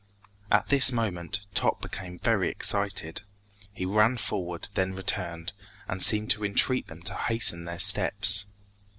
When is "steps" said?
7.77-8.47